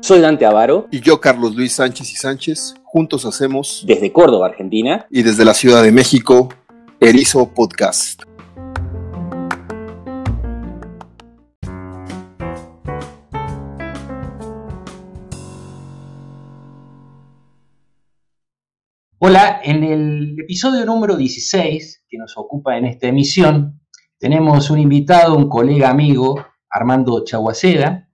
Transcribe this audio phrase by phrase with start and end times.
[0.00, 0.86] Soy Dante Avaro.
[0.92, 2.74] Y yo, Carlos Luis Sánchez y Sánchez.
[2.84, 3.82] Juntos hacemos.
[3.84, 5.04] Desde Córdoba, Argentina.
[5.10, 6.48] Y desde la Ciudad de México,
[7.00, 8.22] Erizo Podcast.
[19.18, 23.81] Hola, en el episodio número 16 que nos ocupa en esta emisión,
[24.22, 28.08] tenemos un invitado, un colega amigo, Armando Chaguaceda,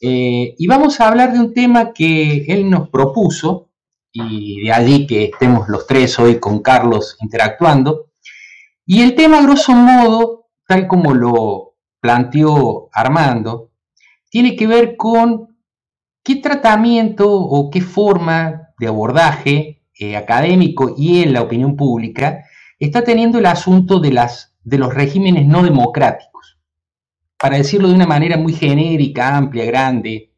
[0.00, 3.70] eh, y vamos a hablar de un tema que él nos propuso,
[4.10, 8.10] y de allí que estemos los tres hoy con Carlos interactuando.
[8.84, 13.70] Y el tema, grosso modo, tal como lo planteó Armando,
[14.30, 15.56] tiene que ver con
[16.24, 22.44] qué tratamiento o qué forma de abordaje eh, académico y en la opinión pública
[22.80, 26.58] está teniendo el asunto de, las, de los regímenes no democráticos
[27.38, 30.32] para decirlo de una manera muy genérica, amplia, grande,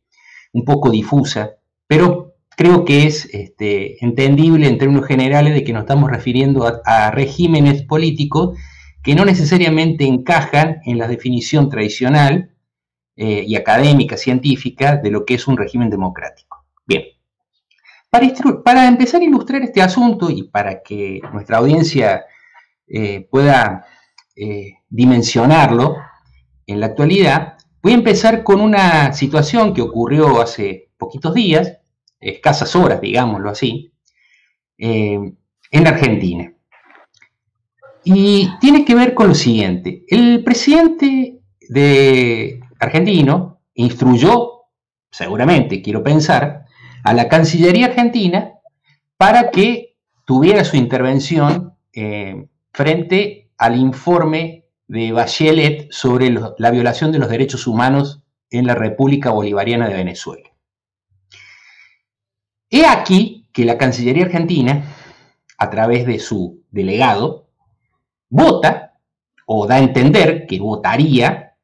[0.52, 1.56] un poco difusa,
[1.86, 7.10] pero creo que es este, entendible en términos generales de que nos estamos refiriendo a,
[7.10, 8.56] regímenes políticos
[9.02, 12.54] que no necesariamente encajan en la definición tradicional
[13.16, 16.66] eh, y académica, científica, de lo que es un régimen democrático.
[16.86, 17.04] Bien,
[18.10, 22.26] para, empezar a ilustrar este asunto y para que nuestra audiencia
[22.86, 23.86] eh, pueda
[24.42, 25.96] eh, dimensionarlo,
[26.66, 31.78] en la actualidad, voy a empezar con una situación que ocurrió hace poquitos días,
[32.20, 33.92] escasas horas, digámoslo así,
[34.78, 35.18] eh,
[35.70, 36.54] en Argentina.
[38.02, 40.04] Y tiene que ver con lo siguiente.
[40.08, 44.62] El presidente de argentino instruyó,
[45.10, 46.64] seguramente, quiero pensar,
[47.04, 48.54] a la Cancillería Argentina
[49.16, 57.18] para que tuviera su intervención eh, frente al informe de Bachelet sobre la violación de
[57.18, 60.48] los derechos humanos en la República Bolivariana de Venezuela.
[62.70, 64.82] He aquí que la Cancillería Argentina,
[65.58, 67.50] a través de su delegado,
[68.30, 68.94] vota
[69.44, 71.58] o da a entender que votaría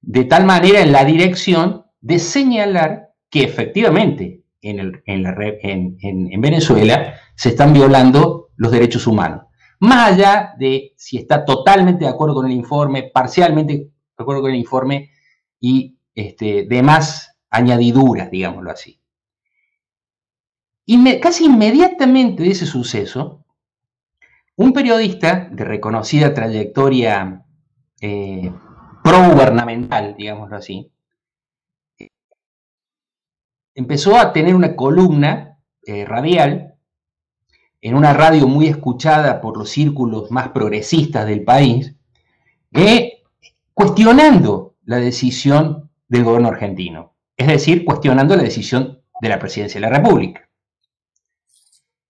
[0.00, 7.72] de tal manera en la dirección de señalar que efectivamente en, en Venezuela se están
[7.72, 9.45] violando los derechos humanos
[9.80, 14.50] más allá de si está totalmente de acuerdo con el informe, parcialmente de acuerdo con
[14.50, 15.10] el informe
[15.60, 19.00] y este, demás añadiduras, digámoslo así.
[20.86, 23.44] Y casi inmediatamente de ese suceso,
[24.54, 27.44] un periodista de reconocida trayectoria
[28.00, 28.52] eh,
[29.02, 30.90] pro-gubernamental, digámoslo así,
[33.74, 36.75] empezó a tener una columna eh, radial
[37.80, 41.94] en una radio muy escuchada por los círculos más progresistas del país,
[43.74, 49.86] cuestionando la decisión del gobierno argentino, es decir, cuestionando la decisión de la presidencia de
[49.86, 50.48] la República,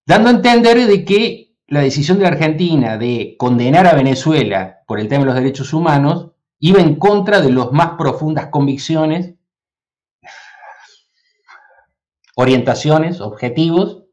[0.05, 5.07] dando a entender de que la decisión de Argentina de condenar a Venezuela por el
[5.07, 9.35] tema de los derechos humanos iba en contra de las más profundas convicciones,
[12.35, 14.03] orientaciones, objetivos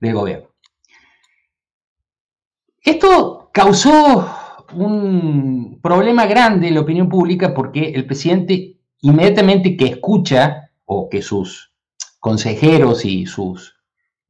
[0.00, 0.49] del gobierno.
[2.82, 4.28] Esto causó
[4.74, 11.22] un problema grande en la opinión pública porque el presidente inmediatamente que escucha o que
[11.22, 11.72] sus
[12.18, 13.76] consejeros y sus,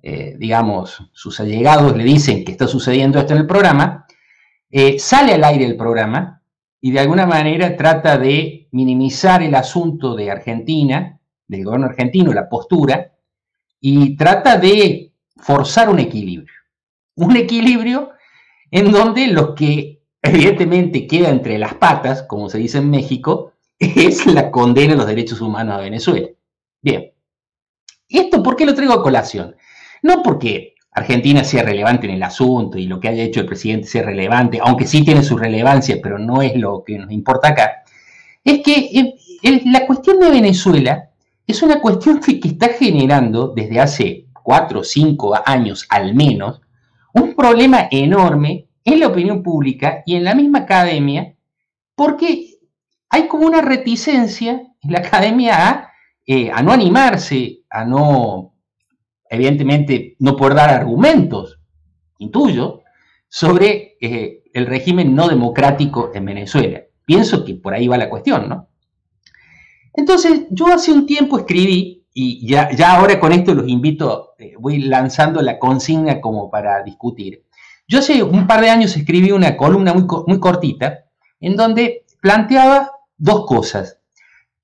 [0.03, 4.06] eh, digamos, sus allegados le dicen que está sucediendo esto en el programa,
[4.71, 6.43] eh, sale al aire el programa
[6.81, 12.49] y de alguna manera trata de minimizar el asunto de Argentina, del gobierno argentino, la
[12.49, 13.12] postura,
[13.81, 16.55] y trata de forzar un equilibrio.
[17.17, 18.11] Un equilibrio
[18.70, 24.26] en donde lo que evidentemente queda entre las patas, como se dice en México, es
[24.26, 26.28] la condena a los derechos humanos a Venezuela.
[26.82, 27.12] Bien.
[28.08, 29.56] ¿Y esto por qué lo traigo a colación?
[30.03, 33.86] No porque Argentina sea relevante en el asunto y lo que haya hecho el presidente
[33.86, 37.84] sea relevante, aunque sí tiene su relevancia, pero no es lo que nos importa acá.
[38.44, 38.90] Es que
[39.43, 41.11] eh, la cuestión de Venezuela
[41.46, 46.61] es una cuestión que está generando desde hace cuatro o cinco años al menos
[47.15, 51.35] un problema enorme en la opinión pública y en la misma academia,
[51.95, 52.59] porque
[53.09, 55.93] hay como una reticencia en la academia a,
[56.27, 58.55] eh, no animarse, a no,
[59.29, 61.61] evidentemente, no poder dar argumentos,
[62.19, 62.83] intuyo,
[63.29, 66.83] sobre eh, el régimen no democrático en Venezuela.
[67.05, 68.69] Pienso que por ahí va la cuestión, ¿no?
[69.93, 74.81] Entonces, yo hace un tiempo escribí y ya, ahora con esto los invito, eh, voy
[74.81, 77.45] lanzando la consigna como para discutir.
[77.87, 81.05] Yo hace un par de años escribí una columna muy, muy cortita
[81.41, 83.99] en donde planteaba dos cosas,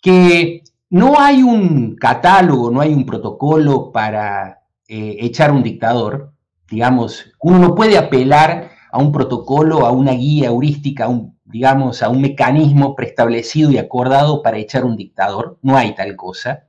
[0.00, 6.32] que no hay un catálogo, no hay un protocolo para eh, echar un dictador,
[6.70, 12.02] digamos, uno no puede apelar a un protocolo, a una guía heurística, a un, digamos,
[12.02, 16.65] a un mecanismo preestablecido y acordado para echar un dictador, no hay tal cosa,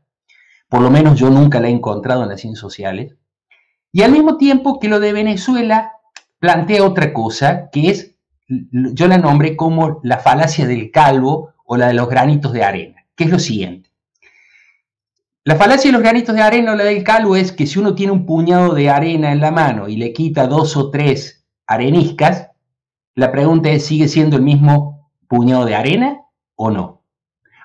[0.70, 3.16] por lo menos yo nunca la he encontrado en las ciencias sociales,
[3.92, 5.94] y al mismo tiempo que lo de Venezuela
[6.40, 8.16] plantea otra cosa, que es,
[8.48, 13.06] yo la nombré como la falacia del calvo o la de los granitos de arena,
[13.16, 13.92] que es lo siguiente.
[15.44, 17.96] La falacia de los granitos de arena o la del calvo es que si uno
[17.96, 22.50] tiene un puñado de arena en la mano y le quita dos o tres areniscas,
[23.16, 26.22] la pregunta es, ¿sigue siendo el mismo puñado de arena
[26.56, 26.97] o no?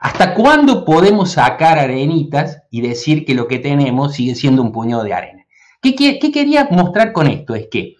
[0.03, 5.05] ¿Hasta cuándo podemos sacar arenitas y decir que lo que tenemos sigue siendo un puñado
[5.05, 5.47] de arena?
[5.81, 7.55] ¿Qué, qué quería mostrar con esto?
[7.55, 7.95] Es que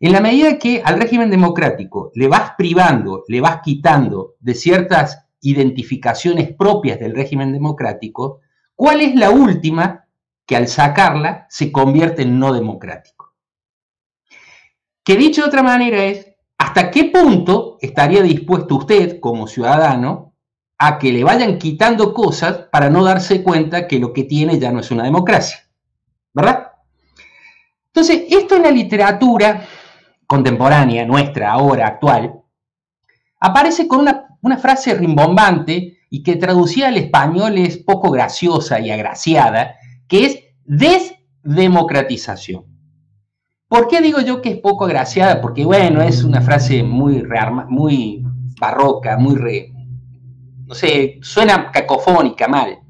[0.00, 5.26] en la medida que al régimen democrático le vas privando, le vas quitando de ciertas
[5.40, 8.40] identificaciones propias del régimen democrático,
[8.76, 10.06] ¿Cuál es la última
[10.44, 13.34] que al sacarla se convierte en no democrático?
[15.02, 20.25] Que dicho de otra manera es, ¿hasta qué punto estaría dispuesto usted como ciudadano
[20.78, 24.72] a que le vayan quitando cosas para no darse cuenta que lo que tiene ya
[24.72, 25.58] no es una democracia?
[26.34, 26.72] ¿Verdad?
[27.86, 29.62] Entonces, esto en la literatura
[30.26, 32.42] contemporánea, nuestra, ahora, actual,
[33.40, 34.24] aparece con una,
[34.58, 39.76] frase rimbombante y que traducida al español es poco graciosa y agraciada,
[40.08, 42.64] que es desdemocratización.
[43.68, 45.40] ¿Por qué digo yo que es poco agraciada?
[45.40, 47.24] Porque, bueno, es una frase muy,
[47.68, 48.22] muy
[48.60, 49.72] barroca, muy, re,
[50.66, 52.80] no sé, suena cacofónica, mal.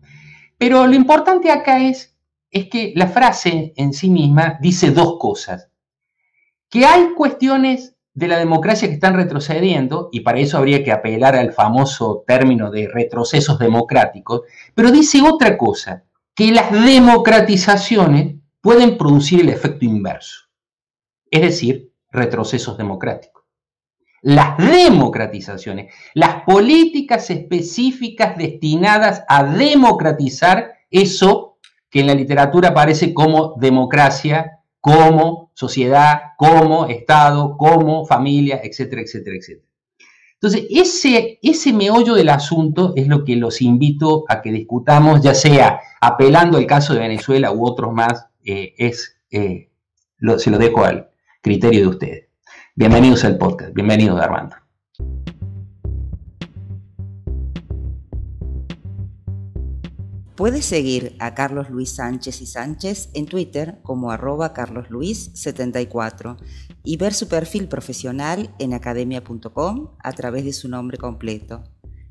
[0.58, 2.16] Pero lo importante acá es,
[2.50, 5.70] es que la frase en sí misma dice dos cosas.
[6.68, 11.36] Que hay cuestiones de la democracia que están retrocediendo, y para eso habría que apelar
[11.36, 14.42] al famoso término de retrocesos democráticos,
[14.74, 20.46] pero dice otra cosa, que las democratizaciones pueden producir el efecto inverso,
[21.30, 23.35] es decir, retrocesos democráticos.
[24.26, 31.58] Las democratizaciones, las políticas específicas destinadas a democratizar eso
[31.88, 39.36] que en la literatura aparece como democracia como sociedad, como Estado, como familia, etcétera, etcétera,
[39.36, 39.68] etcétera.
[40.34, 45.34] Entonces, ese, ese meollo del asunto es lo que los invito a que discutamos, ya
[45.34, 49.70] sea apelando al caso de Venezuela u otros más, eh, es, eh,
[50.38, 51.10] se lo dejo al
[51.42, 52.25] criterio de ustedes.
[52.78, 54.54] Bienvenidos al podcast, bienvenidos Armando.
[60.34, 66.36] Puedes seguir a Carlos Luis Sánchez y Sánchez en Twitter como arroba carlosluis74
[66.84, 71.64] y ver su perfil profesional en academia.com a través de su nombre completo.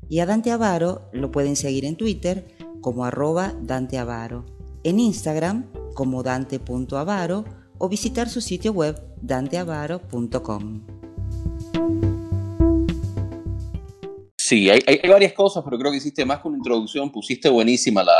[0.08, 4.44] Y a Dante Avaro lo pueden seguir en Twitter como arroba Dante Avaro,
[4.82, 7.44] en Instagram como dante.avaro
[7.78, 10.80] o visitar su sitio web danteavaro.com.
[14.36, 18.16] Sí, hay, varias cosas, pero creo que hiciste más que una introducción, pusiste buenísima, la,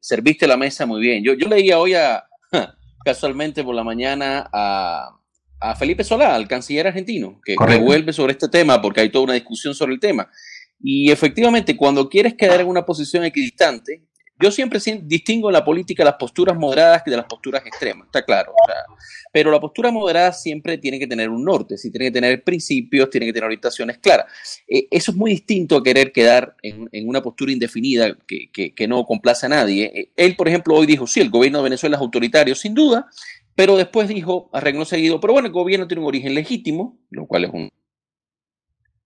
[0.00, 1.22] serviste la mesa muy bien.
[1.22, 2.24] Yo, yo leía hoy a,
[3.04, 5.14] casualmente por la mañana a,
[5.78, 9.34] Felipe Solá, al canciller argentino, que, que, vuelve sobre este tema porque hay toda una
[9.34, 10.30] discusión sobre el tema.
[10.80, 14.07] Y efectivamente, cuando quieres quedar en una posición equidistante,
[14.40, 18.52] yo siempre distingo en la política las posturas moderadas de las posturas extremas, está claro.
[19.32, 23.10] pero la postura moderada siempre tiene que tener un norte, sí, tiene que tener principios,
[23.10, 24.26] tiene que tener orientaciones claras.
[24.68, 29.46] Eh, eso es muy distinto a querer quedar en, una postura indefinida que, no complace
[29.46, 29.84] a nadie.
[29.94, 33.06] Eh, él, por ejemplo, hoy dijo, sí, el gobierno de Venezuela es autoritario, sin duda,
[33.54, 37.44] pero después dijo, arregló seguido, pero bueno, el gobierno tiene un origen legítimo, lo cual
[37.44, 37.68] es un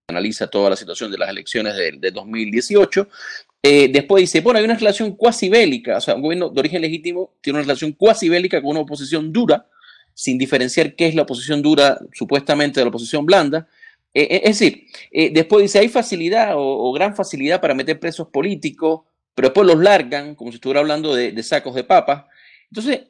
[0.08, 3.08] analiza toda la situación de las elecciones de, de 2018,
[3.64, 6.82] eh, después dice, bueno, hay una relación cuasi bélica, o sea, un gobierno de origen
[6.82, 9.66] legítimo tiene una relación cuasi bélica con una oposición dura,
[10.14, 13.68] sin diferenciar qué es la oposición dura supuestamente de la oposición blanda.
[14.12, 14.86] Eh, eh, es decir,
[15.32, 19.02] después dice, hay facilidad o, gran facilidad para meter presos políticos,
[19.34, 22.24] pero después los largan, como si estuviera hablando de, sacos de papas.
[22.68, 23.02] Entonces,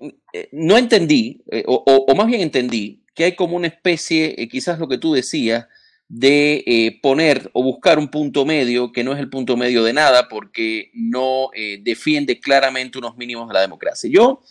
[0.53, 5.15] no entendí, o, más bien entendí, que hay como una especie, quizás lo que tú
[5.15, 5.67] decías,
[6.15, 9.95] de eh, poner o buscar un punto medio que no es el punto medio de
[9.95, 14.11] nada porque no eh, defiende claramente unos mínimos de la democracia.
[14.13, 14.43] Yo,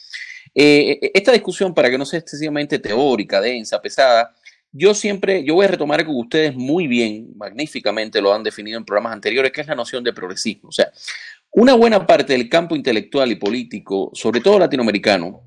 [0.55, 4.33] eh, esta discusión, para que no sea excesivamente teórica, densa, pesada,
[4.71, 8.85] yo siempre, yo voy a retomar con ustedes muy bien, magníficamente lo han definido en
[8.85, 10.69] programas anteriores, que es la noción de progresismo.
[10.69, 10.91] O sea,
[11.51, 15.43] una buena parte del campo intelectual y político, sobre todo latinoamericano,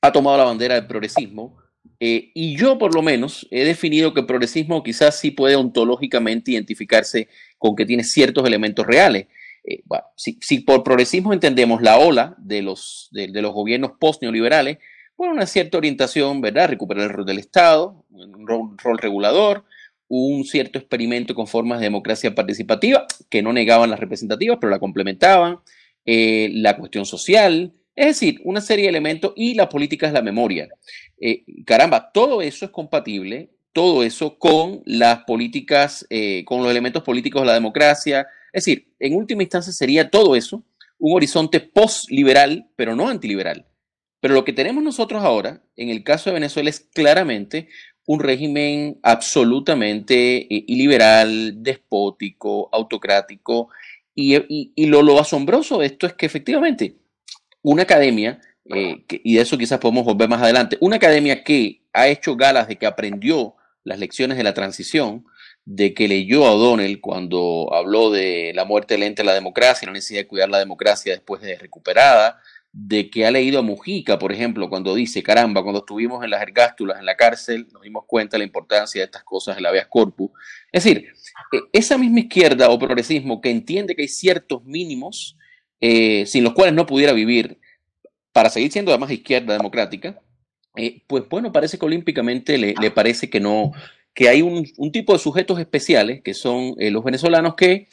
[0.00, 1.61] ha tomado la bandera del progresismo
[2.04, 6.50] Eh, y yo por lo menos he definido que el progresismo quizás sí puede ontológicamente
[6.50, 9.28] identificarse con que tiene ciertos elementos reales.
[9.64, 9.82] Eh,
[10.16, 14.78] si, por progresismo entendemos la ola de los, de, los gobiernos post-neoliberales,
[15.16, 16.70] bueno, una cierta orientación, ¿verdad?
[16.70, 19.64] Recuperar el rol del Estado, un rol, regulador,
[20.08, 24.80] un cierto experimento con formas de democracia participativa que no negaban las representativas, pero la
[24.80, 25.60] complementaban,
[26.04, 30.22] eh, la cuestión social, es decir, una serie de elementos y la política es la
[30.22, 30.68] memoria.
[31.20, 36.06] Eh, caramba, todo eso es compatible, todo eso con las políticas,
[36.44, 40.62] con los elementos políticos de la democracia, es decir, en última instancia sería todo eso
[41.02, 43.66] un horizonte post-liberal, pero no antiliberal.
[44.20, 47.68] Pero lo que tenemos nosotros ahora, en el caso de Venezuela, es claramente
[48.06, 53.68] un régimen absolutamente eh, iliberal, despótico, autocrático.
[54.14, 56.98] Y, lo, asombroso de esto es que efectivamente
[57.62, 62.08] una academia, eh, y de eso quizás podemos volver más adelante, una academia que ha
[62.08, 63.54] hecho galas de que aprendió
[63.84, 65.24] las lecciones de la transición,
[65.64, 69.92] de que leyó a O'Donnell cuando habló de la muerte lenta de la democracia, la
[69.92, 72.40] necesidad de cuidar la democracia después de recuperada,
[72.72, 76.40] de que ha leído a Mujica, por ejemplo, cuando dice, caramba, cuando estuvimos en las
[76.40, 79.68] ergástulas, en la cárcel, nos dimos cuenta de la importancia de estas cosas en la
[79.68, 80.30] habeas corpus.
[80.72, 81.12] Es decir,
[81.52, 85.36] e, esa misma izquierda o progresismo que entiende que hay ciertos mínimos
[85.82, 87.58] eh, sin los cuales no pudiera vivir
[88.32, 90.18] para seguir siendo además izquierda democrática,
[90.76, 93.72] eh, pues bueno, parece que olímpicamente le, le parece que no,
[94.14, 97.88] que hay un, tipo de sujetos especiales, que son eh, los venezolanos, que,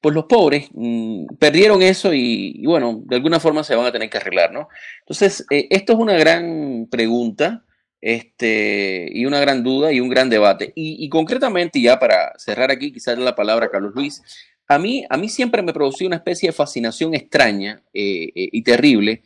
[0.00, 4.10] pues los pobres, mm, perdieron eso y, bueno, de alguna forma se van a tener
[4.10, 4.68] que arreglar, ¿no?
[5.00, 7.64] Entonces, esto es una gran pregunta
[8.00, 10.72] este, y una gran duda y un gran debate.
[10.74, 14.22] Y, concretamente, ya para cerrar aquí, quizás la palabra a Carlos Luis,
[14.68, 19.22] a mí, a mí siempre me producía una especie de fascinación extraña eh, y terrible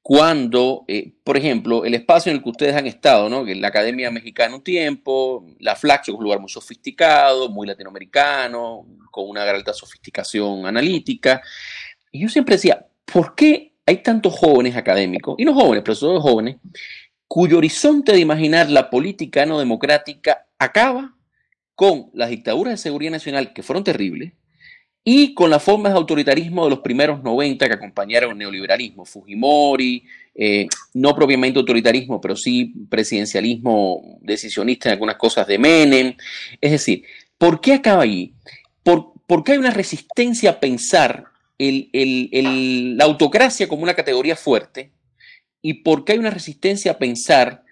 [0.00, 3.44] cuando, eh, por ejemplo, el espacio en el que ustedes han estado, ¿no?
[3.44, 9.42] la Academia Mexicana un tiempo, la Flaxo, un lugar muy sofisticado, muy latinoamericano, con una
[9.42, 11.42] alta sofisticación analítica.
[12.12, 16.18] Y yo siempre decía, ¿por qué hay tantos jóvenes académicos, y no jóvenes, pero sobre
[16.18, 16.56] todo jóvenes,
[17.26, 21.16] cuyo horizonte de imaginar la política no democrática acaba
[21.74, 24.32] con las dictaduras de seguridad nacional, que fueron terribles,
[25.08, 30.02] y con las formas de autoritarismo de los primeros 90 que acompañaron el neoliberalismo, Fujimori,
[30.34, 36.16] eh, no propiamente autoritarismo, pero sí presidencialismo decisionista en algunas cosas de Menem.
[36.60, 37.04] Es decir,
[37.38, 38.34] ¿por qué acaba ahí?
[38.82, 44.90] ¿Por, qué hay una resistencia a pensar la autocracia como una categoría fuerte?
[45.62, 47.62] ¿Y por qué hay una resistencia a pensar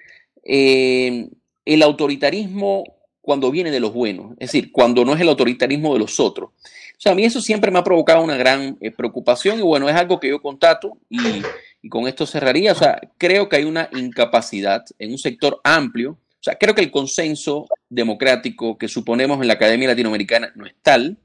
[0.44, 1.26] eh,
[1.64, 2.93] el autoritarismo
[3.24, 4.32] cuando viene de los buenos?
[4.32, 6.50] Es decir, cuando no es el autoritarismo de los otros.
[6.50, 9.88] O sea, a mí eso siempre me ha provocado una gran eh, preocupación y bueno,
[9.88, 11.42] es algo que yo contato y,
[11.88, 12.72] con esto cerraría.
[12.72, 16.12] O sea, creo que hay una incapacidad en un sector amplio.
[16.12, 20.74] O sea, creo que el consenso democrático que suponemos en la Academia Latinoamericana no es
[20.82, 21.18] tal.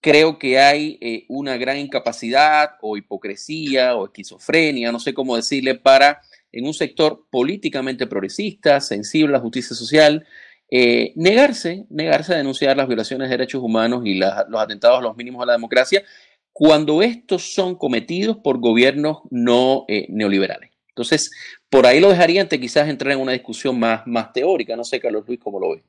[0.00, 5.74] Creo que hay eh, una gran incapacidad o hipocresía o esquizofrenia, no sé cómo decirle,
[5.74, 6.22] para
[6.52, 10.26] en un sector políticamente progresista, sensible a la justicia social,
[10.70, 15.16] eh, negarse, negarse a denunciar las violaciones de derechos humanos y los atentados a los
[15.16, 16.04] mínimos de la democracia
[16.52, 20.70] cuando estos son cometidos por gobiernos no eh, neoliberales.
[20.88, 21.30] Entonces,
[21.68, 24.76] por ahí lo dejaría antes quizás entrar en una discusión más, más teórica.
[24.76, 25.84] No sé, Carlos Luis, cómo lo ve.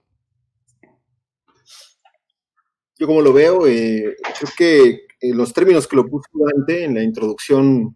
[2.97, 5.01] Yo como lo veo, eh, creo que
[5.33, 7.95] los términos que lo puso antes en la introducción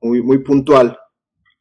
[0.00, 0.96] muy, muy puntual,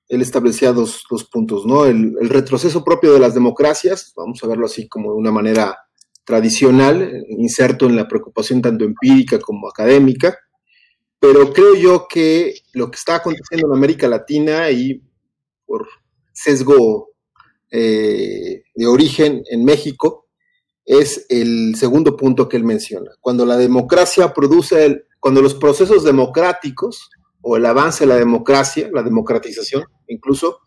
[0.09, 1.85] él establecía dos, puntos, ¿no?
[1.85, 5.77] El, retroceso propio de las democracias, vamos a verlo así como de una manera
[6.23, 10.37] tradicional, inserto en la preocupación tanto empírica como académica,
[11.19, 15.01] pero creo yo que lo que está aconteciendo en América Latina y
[15.65, 15.87] por
[16.33, 17.11] sesgo
[17.71, 20.27] eh, de origen en México
[20.85, 23.11] es el segundo punto que él menciona.
[23.19, 27.09] Cuando la democracia produce, el, cuando los procesos democráticos
[27.43, 30.59] o el avance de la democracia, la democratización, incluso,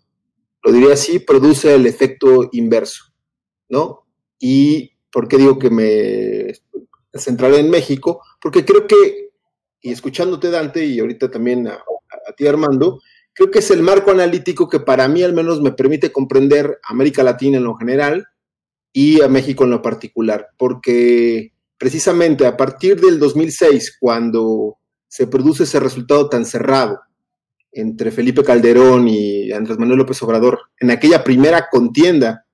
[0.63, 3.05] lo diría así, produce el efecto inverso,
[3.71, 4.07] ¿no?
[4.39, 6.53] Y ¿por qué digo que me
[7.19, 8.21] centraré en México?
[8.41, 9.31] Porque creo que,
[9.81, 11.83] y escuchándote Dante y ahorita también a,
[12.37, 13.01] ti Armando,
[13.33, 17.23] creo que es el marco analítico que para mí al menos me permite comprender América
[17.23, 18.27] Latina en lo general
[18.93, 24.77] y a México en lo particular, porque precisamente a partir del 2006, cuando
[25.17, 27.01] se produce ese resultado tan cerrado
[27.73, 32.45] entre Felipe Calderón y Andrés Manuel López Obrador en aquella primera contienda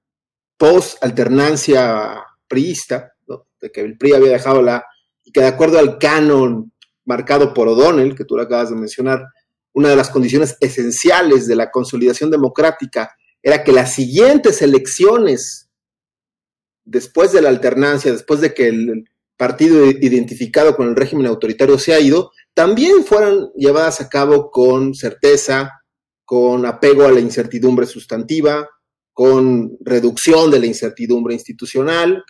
[0.56, 3.14] post alternancia priista,
[3.60, 4.84] de que el PRI había dejado la,
[5.24, 6.72] y que de acuerdo al canon
[7.04, 9.24] marcado por O'Donnell, que tú lo acabas de mencionar,
[9.72, 15.68] una de las condiciones esenciales de la consolidación democrática era que las siguientes elecciones,
[16.84, 21.92] después de la alternancia, después de que el partido identificado con el régimen autoritario se
[21.92, 25.70] ha ido, también fueran llevadas a cabo con certeza,
[26.24, 28.68] con apego a la incertidumbre sustantiva,
[29.12, 32.24] con reducción de la incertidumbre institucional,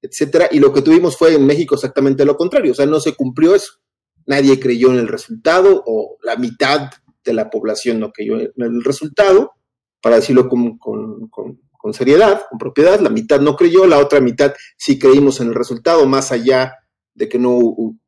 [0.00, 0.48] etcétera.
[0.50, 3.54] Y lo que tuvimos fue en México exactamente lo contrario, o sea, no se cumplió
[3.54, 3.72] eso.
[4.26, 6.90] Nadie creyó en el resultado, o la mitad
[7.24, 9.52] de la población no creyó en el resultado,
[10.02, 13.00] para decirlo con, con seriedad, con propiedad.
[13.00, 16.74] La mitad no creyó, la otra mitad sí creímos en el resultado, más allá
[17.16, 17.58] de que no,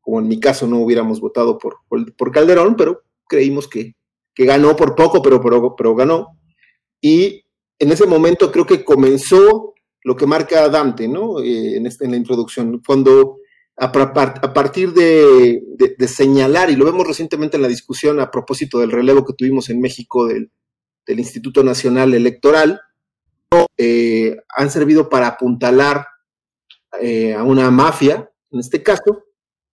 [0.01, 3.97] como en mi caso, no hubiéramos votado por, Calderón, pero creímos que,
[4.35, 6.39] que ganó por poco, pero, pero, pero ganó.
[7.01, 7.45] Y
[7.79, 9.75] en ese momento creo que comenzó
[10.05, 11.41] lo que marca Dante, ¿no?
[11.41, 13.39] Eh, en, este, en, la introducción, cuando
[13.77, 15.63] a, partir de,
[16.07, 19.81] señalar, y lo vemos recientemente en la discusión a propósito del relevo que tuvimos en
[19.81, 20.51] México del,
[21.07, 22.81] Instituto Nacional Electoral,
[23.79, 26.07] eh, han servido para apuntalar
[27.01, 29.25] eh, a una mafia, en este caso,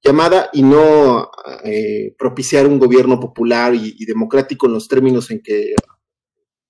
[0.03, 1.29] llamada y no
[2.17, 5.73] propiciar un gobierno popular y democrático en los términos en que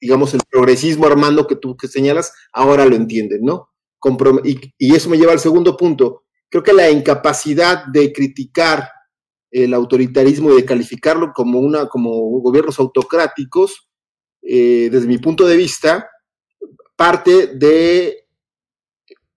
[0.06, 3.70] digamos, el progresismo, Armando, que tú que señalas, ahora lo entienden, ¿no?
[4.44, 6.26] y, eso me lleva al segundo punto.
[6.50, 8.88] Creo que la incapacidad de criticar
[9.50, 13.90] el autoritarismo y de calificarlo como, una, como gobiernos autocráticos,
[14.44, 16.08] eh, desde mi punto de vista,
[16.96, 18.28] parte de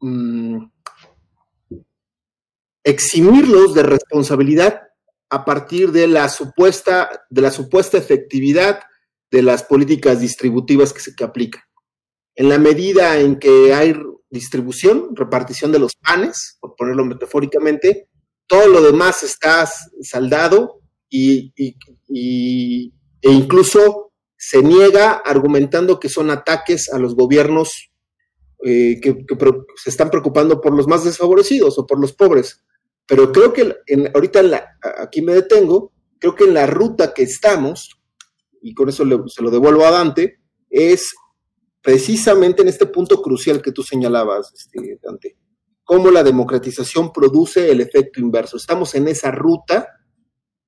[0.00, 0.64] mm,
[2.88, 4.82] eximirlos de responsabilidad
[5.28, 8.80] a partir de la supuesta, de la supuesta efectividad
[9.30, 11.62] de las políticas distributivas que se que aplican.
[12.34, 13.94] En la medida en que hay
[14.30, 18.08] distribución, repartición de los panes, por ponerlo metafóricamente,
[18.46, 19.68] todo lo demás está
[20.00, 20.80] saldado
[21.10, 27.90] y, e incluso se niega argumentando que son ataques a los gobiernos
[28.64, 29.26] eh, que,
[29.76, 32.64] se están preocupando por los más desfavorecidos o por los pobres.
[33.08, 34.42] Pero creo que en, ahorita
[35.00, 37.98] aquí me detengo, creo que en la ruta que estamos,
[38.60, 41.14] y con eso se lo devuelvo a Dante, es
[41.80, 45.38] precisamente en este punto crucial que tú señalabas, este, Dante,
[45.84, 48.58] cómo la democratización produce el efecto inverso.
[48.58, 49.88] Estamos en esa ruta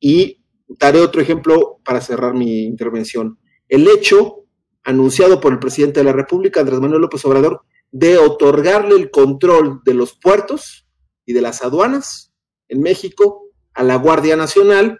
[0.00, 3.38] y daré otro ejemplo para cerrar mi intervención.
[3.68, 4.46] El hecho
[4.83, 9.83] anunciado por el presidente de la República, Andrés Manuel López Obrador, de otorgarle el control
[9.85, 10.87] de los puertos
[11.26, 12.30] y de las aduanas
[12.70, 14.98] en México a la Guardia Nacional,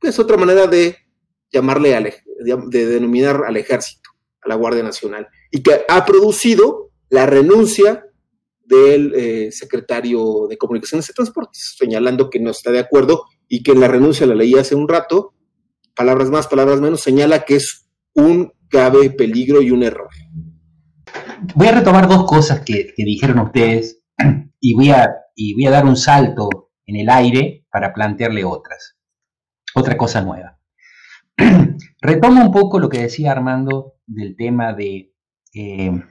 [0.00, 0.96] es otra manera de
[1.50, 4.10] llamarle, de denominar al ejército,
[4.42, 8.06] a la Guardia Nacional, y que ha producido la renuncia
[8.64, 13.72] del eh, secretario de Comunicaciones y Transportes, señalando que no está de acuerdo y que
[13.72, 15.34] en la renuncia la leí hace un rato,
[15.94, 20.08] palabras más, palabras menos, señala que es un grave peligro y un error.
[21.54, 24.02] Voy a retomar dos cosas que, que dijeron ustedes
[24.58, 28.96] y voy, a, y voy a dar un salto en el aire para plantearle otras,
[29.74, 30.58] otra cosa nueva.
[32.00, 35.14] Retomo un poco lo que decía Armando del tema de,
[35.54, 36.02] eh,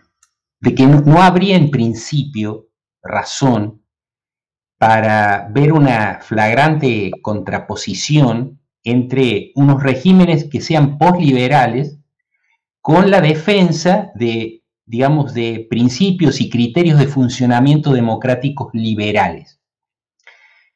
[0.60, 2.70] de que no, habría en principio
[3.04, 3.84] razón
[4.80, 12.00] para ver una flagrante contraposición entre unos regímenes que sean posliberales
[12.82, 19.61] con la defensa de, digamos, de principios y criterios de funcionamiento democráticos liberales.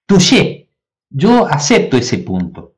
[0.06, 0.70] Touché,
[1.10, 2.76] yo acepto ese punto.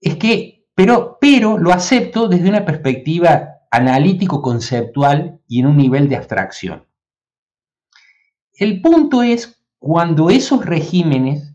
[0.00, 6.16] Es que pero, pero lo acepto desde una perspectiva analítico-conceptual y en un nivel de
[6.16, 6.86] abstracción.
[8.52, 11.54] El punto es cuando esos regímenes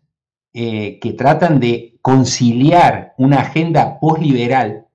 [0.53, 4.87] eh, que tratan de conciliar una agenda posliberal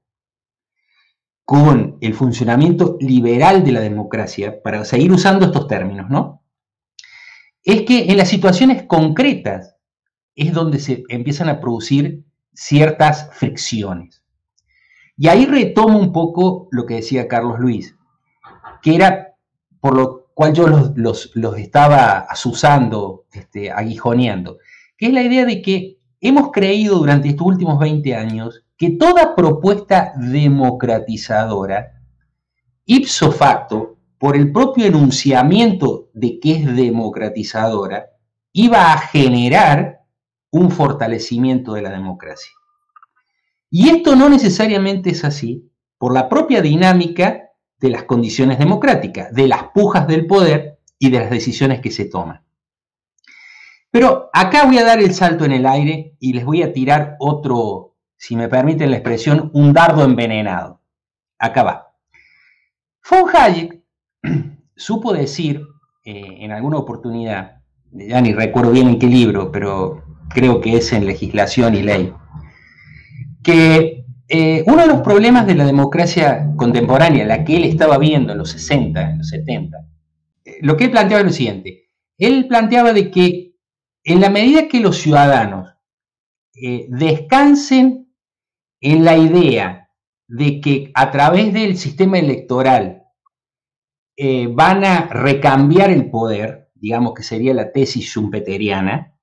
[1.45, 6.43] con el funcionamiento liberal de la democracia, para seguir usando estos términos, ¿no?
[7.63, 9.74] Es que en las situaciones concretas
[10.35, 14.23] es donde se empiezan a producir ciertas fricciones.
[15.17, 17.97] Y ahí retomo un poco lo que decía Carlos Luis,
[18.83, 19.35] que era
[19.81, 20.67] por lo cual yo
[20.97, 24.59] los, estaba asusando, este, aguijoneando,
[24.97, 29.37] que es la idea de que hemos creído durante estos últimos 20 años que toda
[29.37, 32.01] propuesta democratizadora,
[32.87, 38.07] ipso facto, por el propio enunciamiento de que es democratizadora,
[38.53, 39.94] iba a generar
[40.55, 42.53] un fortalecimiento de la democracia.
[43.71, 49.49] Y esto no necesariamente es así por la propia dinámica de las condiciones democráticas, de
[49.49, 52.45] las pujas del poder y de las decisiones que se toman.
[53.91, 57.17] Pero acá voy a dar el salto en el aire y les voy a tirar
[57.19, 60.81] otro, si me permiten la expresión, un dardo envenenado.
[61.37, 61.95] Acá va.
[63.11, 63.83] Von Hayek
[64.77, 65.67] supo decir
[66.05, 70.93] eh, en alguna oportunidad, ya ni recuerdo bien en qué libro, pero creo que es
[70.93, 72.13] en legislación y ley,
[73.43, 78.33] que eh, uno de los problemas de la democracia contemporánea, la que él estaba viendo
[78.33, 79.79] en los 60, en los 70,
[80.45, 81.91] eh, lo que él planteaba es lo siguiente.
[82.19, 83.57] Él planteaba de que
[84.05, 85.71] en la medida que los ciudadanos
[86.89, 88.15] descansen
[88.81, 89.85] en la idea
[90.29, 93.05] de que a través del sistema electoral
[94.17, 99.14] eh, van a recambiar el poder, digamos que sería la tesis schumpeteriana,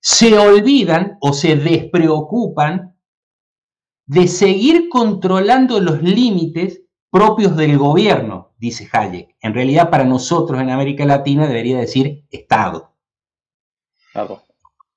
[0.00, 2.96] se olvidan o se despreocupan
[4.06, 9.36] de seguir controlando los límites propios del gobierno, dice Hayek.
[9.40, 12.94] En realidad, para nosotros en América Latina debería decir Estado.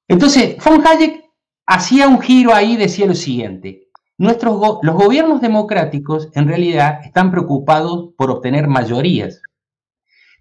[0.08, 1.30] Entonces, von Hayek
[1.66, 3.84] hacía un giro ahí, decía lo siguiente,
[4.18, 9.42] Nuestros los gobiernos democráticos en realidad están preocupados por obtener mayorías,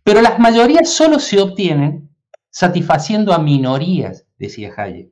[0.05, 2.11] pero las mayorías solo se obtienen
[2.51, 5.11] satisfaciendo a minorías, decía Hayek.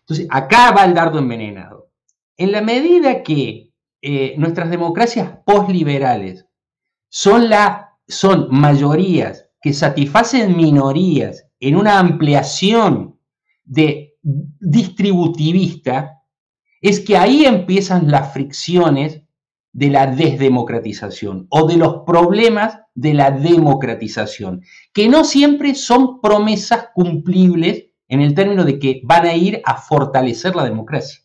[0.00, 1.90] Entonces, acá va el dardo envenenado.
[2.36, 3.72] En la medida que
[4.02, 6.46] eh, nuestras democracias postliberales
[7.08, 7.50] son,
[8.06, 13.18] son mayorías que satisfacen minorías en una ampliación
[13.64, 16.22] de distributivista,
[16.80, 19.22] es que ahí empiezan las fricciones
[19.76, 24.62] de la desdemocratización o de los problemas de la democratización,
[24.94, 29.76] que no siempre son promesas cumplibles en el término de que van a ir a
[29.76, 31.20] fortalecer la democracia.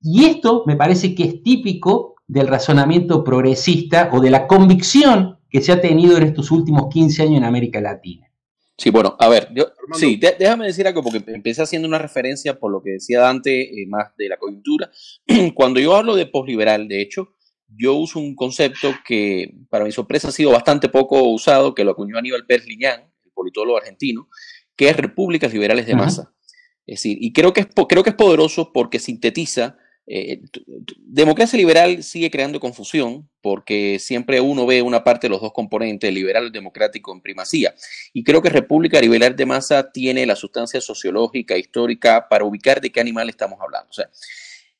[0.00, 5.60] Y esto me parece que es típico del razonamiento progresista o de la convicción que
[5.60, 8.30] se ha tenido en estos últimos 15 años en América Latina.
[8.76, 12.70] Sí, bueno, a ver, yo, sí, déjame decir algo porque empecé haciendo una referencia por
[12.70, 14.92] lo que decía Dante, eh, más de la coyuntura.
[15.56, 17.34] Cuando yo hablo de posliberal, de hecho,
[17.68, 21.92] yo uso un concepto que para mi sorpresa ha sido bastante poco usado, que lo
[21.92, 24.28] acuñó Aníbal Pérez Liñán, el politólogo argentino,
[24.76, 26.32] que es repúblicas liberales de masa.
[26.86, 29.76] Es decir, y creo que es, creo que es poderoso porque sintetiza
[30.10, 30.40] eh,
[31.00, 36.12] democracia liberal sigue creando confusión porque siempre uno ve una parte de los dos componentes,
[36.12, 37.74] liberal y democrático, en primacía.
[38.14, 42.90] Y creo que República Liberal de Masa tiene la sustancia sociológica, histórica, para ubicar de
[42.90, 43.90] qué animal estamos hablando.
[43.90, 44.08] O sea,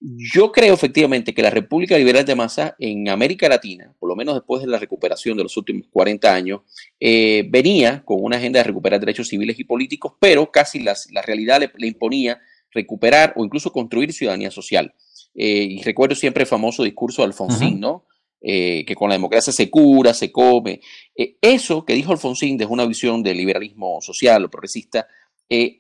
[0.01, 4.35] yo creo efectivamente que la República Liberal de Masa en América Latina, por lo menos
[4.35, 6.61] después de la recuperación de los últimos 40 años,
[7.01, 11.61] eh, venía con una agenda de recuperar derechos civiles y políticos, pero casi la realidad
[11.77, 14.95] le imponía recuperar o incluso construir ciudadanía social.
[15.35, 18.07] Eh, y recuerdo siempre el famoso discurso de Alfonsín, ¿no?
[18.41, 20.81] Eh, que con la democracia se cura, se come.
[21.15, 25.07] Eh, eso que dijo Alfonsín desde una visión del liberalismo social o progresista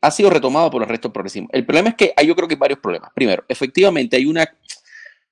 [0.00, 1.48] ha sido retomado por el resto del progresismo.
[1.52, 3.10] El problema es que hay, yo creo que hay varios problemas.
[3.14, 4.48] Primero, efectivamente hay una,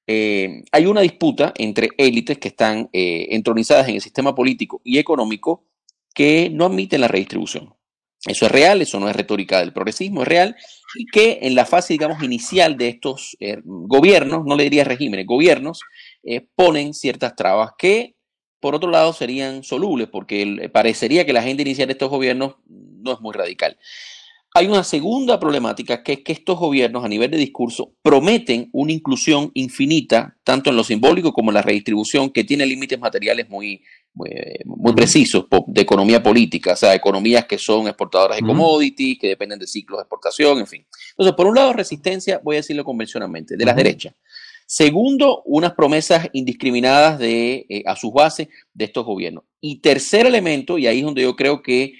[0.06, 5.64] hay una disputa entre élites que están entronizadas en el sistema político y económico
[6.14, 7.74] que no admiten la redistribución.
[8.26, 10.56] Eso es real, eso no es retórica del progresismo, es real
[10.96, 15.26] y que en la fase, digamos, inicial de estos eh, gobiernos, no le diría regímenes,
[15.26, 15.80] gobiernos,
[16.22, 18.16] eh, ponen ciertas trabas que,
[18.60, 23.12] por otro lado, serían solubles, porque parecería que la agenda inicial de estos gobiernos no
[23.12, 23.78] es muy radical.
[24.56, 28.90] Hay una segunda problemática que es que estos gobiernos a nivel de discurso prometen una
[28.90, 33.82] inclusión infinita, tanto en lo simbólico como en la redistribución, que tiene límites materiales muy,
[34.14, 39.58] muy, precisos de economía política, o sea, economías que son exportadoras de commodities, que dependen
[39.58, 40.86] de ciclos de exportación, en fin.
[41.10, 44.14] Entonces, por un lado, resistencia, voy a decirlo convencionalmente, de las derechas.
[44.64, 49.44] Segundo, unas promesas indiscriminadas de, eh, a sus bases de estos gobiernos.
[49.60, 51.92] Y tercer elemento, y ahí es donde yo creo que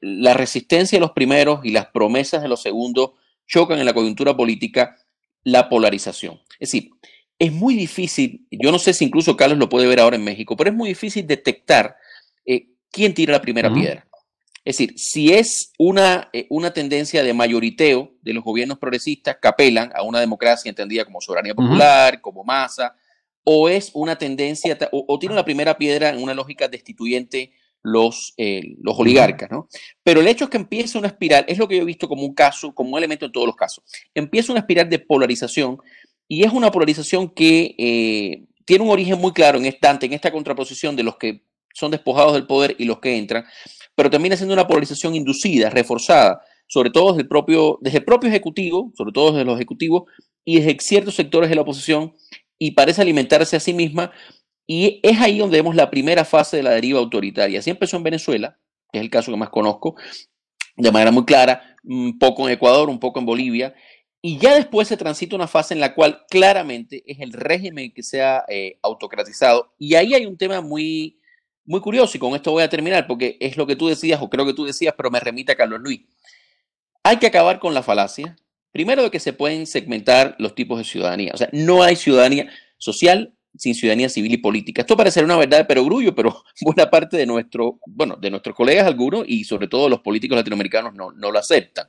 [0.00, 3.12] la resistencia de los primeros y las promesas de los segundos
[3.46, 4.96] chocan en la coyuntura política,
[5.44, 6.40] la polarización.
[6.58, 6.90] Es decir,
[7.38, 10.56] es muy difícil, yo no sé si incluso Carlos lo puede ver ahora en México,
[10.56, 11.96] pero es muy difícil detectar
[12.44, 14.06] eh, quién tira la primera piedra.
[14.64, 19.46] Es decir, si es una, eh, una tendencia de mayoriteo de los gobiernos progresistas que
[19.46, 22.96] apelan a una democracia entendida como soberanía popular, como masa,
[23.44, 28.62] o es una tendencia, o, tiene la primera piedra en una lógica destituyente los, eh,
[28.82, 29.68] los oligarcas, ¿no?
[30.02, 32.22] Pero el hecho es que empieza una espiral, es lo que yo he visto como
[32.22, 33.84] un caso, como un elemento en todos los casos,
[34.14, 35.78] empieza una espiral de polarización
[36.28, 40.32] y es una polarización que eh, tiene un origen muy claro en esta, en esta
[40.32, 43.44] contraposición de los que son despojados del poder y los que entran,
[43.94, 48.28] pero termina siendo una polarización inducida, reforzada, sobre todo desde el propio, desde el propio
[48.28, 50.04] Ejecutivo, sobre todo desde los Ejecutivos
[50.44, 52.14] y desde ciertos sectores de la oposición,
[52.58, 54.12] y parece alimentarse a sí misma.
[54.66, 57.60] Y es ahí donde vemos la primera fase de la deriva autoritaria.
[57.60, 58.58] Así empezó en Venezuela,
[58.92, 59.94] que es el caso que más conozco,
[60.76, 63.74] de manera muy clara, un poco en Ecuador, un poco en Bolivia,
[64.20, 68.02] y ya después se transita una fase en la cual claramente es el régimen que
[68.02, 69.72] se ha eh, autocratizado.
[69.78, 71.20] Y ahí hay un tema muy,
[71.64, 74.28] muy curioso, y con esto voy a terminar, porque es lo que tú decías, o
[74.28, 76.00] creo que tú decías, pero me remite a Carlos Luis.
[77.04, 78.36] Hay que acabar con la falacia,
[78.72, 81.30] primero de que se pueden segmentar los tipos de ciudadanía.
[81.32, 84.82] O sea, no hay ciudadanía social sin ciudadanía civil y política.
[84.82, 88.86] Esto parece una verdad de perogrullo, pero buena parte de nuestro, bueno, de nuestros colegas
[88.86, 91.86] algunos y sobre todo los políticos latinoamericanos no, no lo aceptan.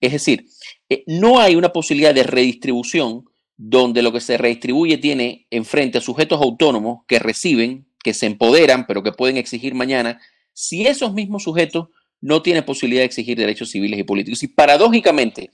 [0.00, 0.46] Es decir,
[0.88, 3.24] eh, no hay una posibilidad de redistribución
[3.56, 8.86] donde lo que se redistribuye tiene enfrente a sujetos autónomos que reciben, que se empoderan,
[8.86, 10.20] pero que pueden exigir mañana,
[10.52, 11.88] si esos mismos sujetos
[12.20, 14.42] no tienen posibilidad de exigir derechos civiles y políticos.
[14.42, 15.50] Y paradójicamente,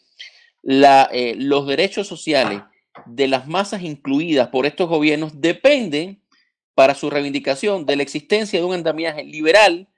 [0.65, 2.63] eh, los derechos sociales
[3.07, 6.21] de las masas incluidas por estos gobiernos dependen
[6.75, 9.89] para su reivindicación de la existencia de un andamiaje liberal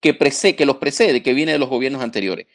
[0.00, 0.16] que,
[0.56, 2.46] que los precede, que viene de los gobiernos anteriores.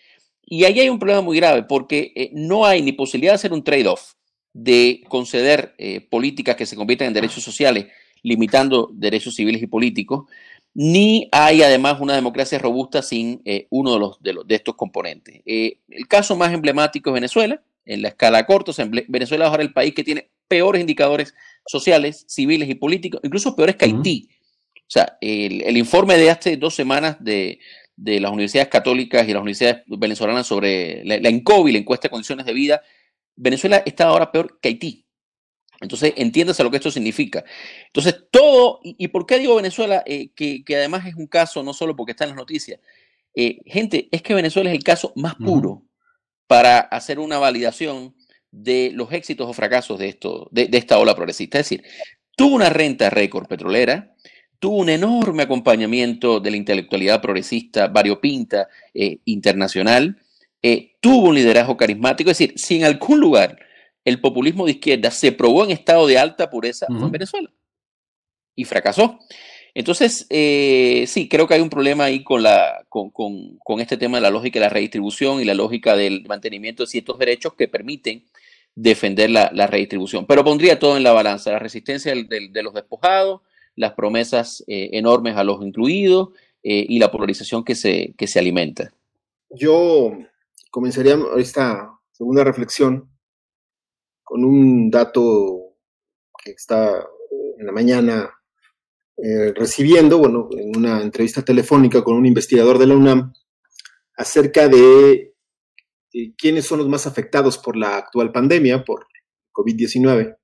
[0.46, 3.54] Y ahí hay un problema muy grave porque eh, no hay ni posibilidad de hacer
[3.54, 4.14] un trade-off,
[4.54, 7.88] de conceder eh, políticas que se conviertan en derechos sociales,
[8.24, 10.26] limitando derechos civiles y políticos,
[10.74, 14.76] ni hay además una democracia robusta sin eh, uno de, los, de, los, de estos
[14.76, 15.42] componentes.
[15.46, 18.72] el caso más emblemático es Venezuela, en la escala corta,
[19.08, 21.34] Venezuela es ahora el país que tiene peores indicadores
[21.66, 24.30] sociales, civiles y políticos, incluso peores que Haití.
[24.76, 27.60] O sea, el, el, informe de hace dos semanas de,
[27.96, 32.46] de las universidades católicas y las universidades venezolanas sobre la, la la encuesta de condiciones
[32.46, 32.82] de vida,
[33.36, 35.06] Venezuela está ahora peor que Haití.
[35.82, 37.44] Entonces, entiéndase lo que esto significa.
[37.88, 41.96] Entonces, todo, y, por qué digo Venezuela, eh, que, además es un caso no solo
[41.96, 42.80] porque está en las noticias,
[43.34, 45.84] eh, gente, es que Venezuela es el caso más puro
[46.50, 48.16] para hacer una validación
[48.50, 51.60] de los éxitos o fracasos de, esto, de, de esta ola progresista.
[51.60, 51.84] Es decir,
[52.36, 54.16] tuvo una renta récord petrolera,
[54.58, 60.20] tuvo un enorme acompañamiento de la intelectualidad progresista variopinta eh, internacional,
[60.64, 63.60] eh, tuvo un liderazgo carismático, es decir, si en algún lugar
[64.04, 67.52] el populismo de izquierda se probó en estado de alta pureza, fue en Venezuela
[68.56, 69.20] y fracasó.
[69.80, 74.18] Entonces, eh, sí, creo que hay un problema ahí con, la, con, con, este tema
[74.18, 77.70] de la lógica de la redistribución y la lógica del mantenimiento de ciertos derechos que
[77.70, 78.26] permiten
[78.76, 80.26] defender la, la redistribución.
[80.26, 83.40] Pero pondría todo en la balanza, la resistencia de los despojados,
[83.78, 88.38] las promesas eh, enormes a los incluidos eh, y la polarización que se, que se
[88.38, 88.92] alimenta.
[89.50, 90.12] Yo
[90.72, 93.10] comenzaría esta segunda reflexión
[94.26, 95.78] con un dato
[96.44, 97.02] que está
[97.58, 98.30] en la mañana
[99.22, 103.34] eh, recibiendo, bueno, en una entrevista telefónica con un investigador de la UNAM
[104.16, 105.34] acerca de
[106.38, 109.08] quiénes son los más afectados por la actual pandemia, por
[109.54, 110.38] COVID-19.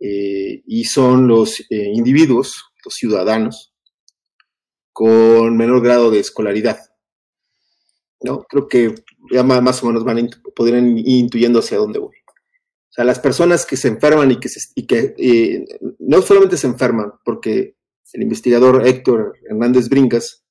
[0.00, 3.72] Eh, y son los eh, individuos, los ciudadanos,
[4.92, 6.78] con menor grado de escolaridad.
[8.20, 8.42] ¿no?
[8.48, 8.94] Creo que
[9.32, 12.16] ya más o menos van podrían ir intuyendo hacia dónde voy.
[12.94, 15.64] O sea, las personas que se enferman y que, y que eh,
[15.98, 17.74] no solamente se enferman, porque
[18.12, 20.44] el investigador Héctor Hernández Brincas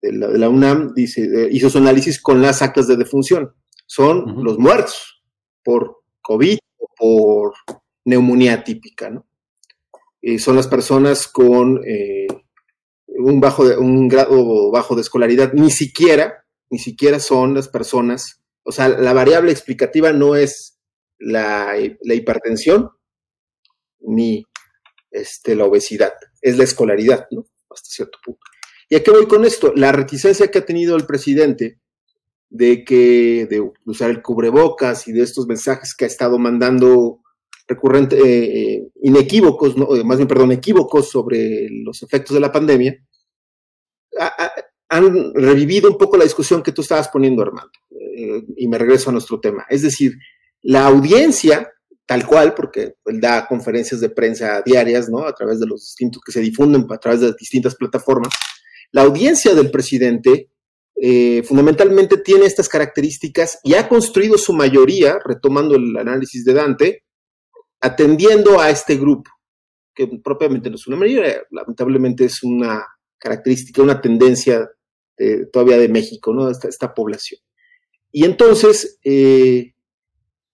[0.00, 3.52] de la, UNAM dice, hizo su análisis con las actas de defunción.
[3.84, 5.22] Son los muertos
[5.62, 7.52] por COVID o por
[8.06, 9.26] neumonía típica, ¿no?
[10.22, 12.26] Eh, son las personas con eh,
[13.06, 18.40] un, bajo de, un grado bajo de escolaridad, ni siquiera, ni siquiera son las personas,
[18.64, 20.75] o sea, la variable explicativa no es
[21.18, 22.90] la, la hipertensión
[24.00, 24.44] ni
[25.10, 27.46] este, la obesidad, es la escolaridad, ¿no?
[27.70, 28.40] Hasta cierto punto.
[28.88, 29.72] ¿Y a qué voy con esto?
[29.74, 31.80] La reticencia que ha tenido el presidente
[32.48, 37.20] de que de usar el cubrebocas y de estos mensajes que ha estado mandando
[37.66, 42.96] recurrente, eh, eh, inequívocos, eh, más bien, perdón, equívocos sobre los efectos de la pandemia,
[44.88, 47.72] han revivido un poco la discusión que tú estabas poniendo, Armando.
[48.56, 49.66] y me regreso a nuestro tema.
[49.68, 50.14] Es decir,
[50.66, 51.72] la audiencia,
[52.06, 55.24] tal cual, porque él da conferencias de prensa diarias, ¿no?
[55.24, 58.32] A través de los distintos que se difunden a través de distintas plataformas.
[58.90, 60.50] La audiencia del presidente
[61.44, 67.04] fundamentalmente tiene estas características y ha construido su mayoría, retomando el análisis de Dante,
[67.80, 69.30] atendiendo a este grupo,
[69.94, 72.84] que propiamente no es una mayoría, lamentablemente es una
[73.18, 74.68] característica, una tendencia
[75.52, 76.50] todavía de México, ¿no?
[76.50, 77.40] Esta, esta población.
[78.10, 79.74] Y entonces, eh,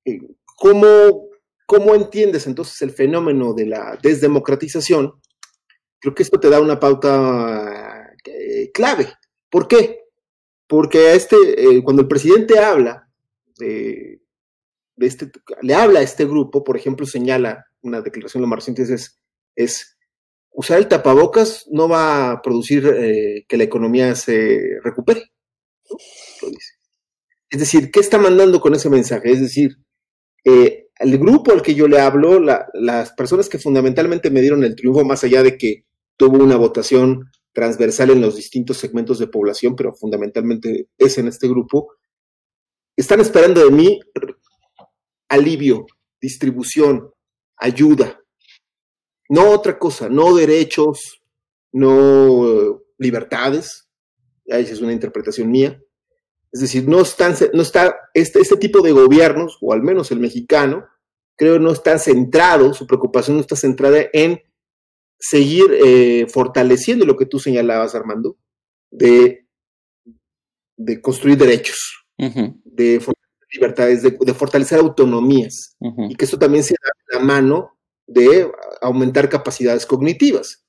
[0.05, 0.21] eh,
[0.57, 1.29] ¿cómo,
[1.67, 5.15] ¿cómo entiendes entonces el fenómeno de la desdemocratización?
[5.99, 9.09] Creo que esto te da una pauta eh, clave.
[9.51, 10.01] ¿Por qué?
[10.67, 11.37] Porque este,
[11.85, 13.09] cuando el presidente habla
[13.59, 14.23] de
[15.07, 15.31] este,
[15.63, 19.21] le habla a este grupo, por ejemplo, señala una declaración de más reciente, es,
[19.57, 19.97] es
[20.51, 25.33] usar el tapabocas no va a producir eh, que la economía se recupere.
[27.51, 29.31] Es decir, ¿qué está mandando con ese mensaje?
[29.31, 29.77] Es decir,
[30.45, 34.77] eh, el grupo al que yo le hablo, las personas que fundamentalmente me dieron el
[34.77, 35.85] triunfo, más allá de que
[36.17, 41.49] tuvo una votación transversal en los distintos segmentos de población, pero fundamentalmente es en este
[41.49, 41.95] grupo,
[42.97, 44.01] están esperando de mí
[45.29, 45.87] alivio,
[46.21, 47.11] distribución,
[47.57, 48.21] ayuda,
[49.29, 51.23] no otra cosa, no derechos,
[51.73, 53.89] no libertades,
[54.45, 55.81] esa es una interpretación mía.
[56.53, 60.21] Es decir, no, están, no está este, este tipo de gobiernos, o al menos el
[60.21, 60.87] mexicano,
[61.37, 64.43] creo no está centrado, su preocupación no está centrada en
[65.19, 68.37] seguir eh, fortaleciendo lo que tú señalabas, Armando,
[68.91, 69.47] de,
[70.77, 75.77] de construir derechos, de fortalecer libertades, de, fortalecer autonomías,
[76.09, 76.77] y que eso también sea
[77.13, 80.65] la mano de aumentar capacidades cognitivas.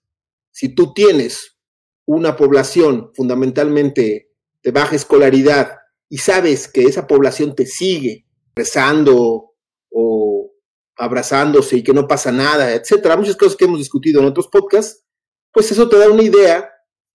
[0.51, 1.57] Si tú tienes
[2.05, 4.32] una población fundamentalmente
[4.63, 5.77] de baja escolaridad
[6.09, 9.55] y sabes que esa población te sigue rezando
[9.91, 10.51] o
[10.95, 15.03] abrazándose y que no pasa nada, etcétera, muchas cosas que hemos discutido en otros podcasts,
[15.51, 16.69] pues eso te da una idea